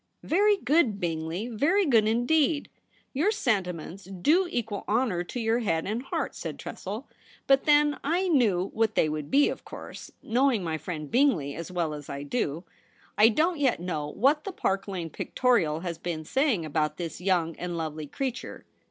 * 0.17 0.23
Very 0.23 0.57
good, 0.57 0.99
Bingley, 0.99 1.47
very 1.47 1.85
good 1.85 2.07
indeed! 2.07 2.71
Your 3.13 3.29
sentiments 3.29 4.05
do 4.05 4.47
equal 4.49 4.83
honour 4.87 5.23
to 5.25 5.39
your 5.39 5.59
head 5.59 5.85
and 5.85 6.01
heart,' 6.01 6.33
said 6.33 6.57
Tressel.' 6.57 7.07
But 7.45 7.65
then 7.65 7.99
I 8.03 8.27
knew 8.27 8.71
what 8.73 8.95
they 8.95 9.07
would 9.07 9.29
be, 9.29 9.47
of 9.49 9.63
course, 9.63 10.09
knowing 10.23 10.63
my 10.63 10.79
friend 10.79 11.11
Bingley 11.11 11.53
as 11.53 11.69
well 11.71 11.93
as 11.93 12.09
I 12.09 12.23
do. 12.23 12.63
I 13.15 13.29
don't 13.29 13.59
yet 13.59 13.79
know 13.79 14.07
what 14.07 14.43
the 14.43 14.51
Park 14.51 14.87
Lane 14.87 15.11
Pictorial 15.11 15.81
has 15.81 15.99
been 15.99 16.25
saying 16.25 16.65
about 16.65 16.97
this 16.97 17.21
young 17.21 17.55
and 17.57 17.77
lovely 17.77 18.07
creature. 18.07 18.65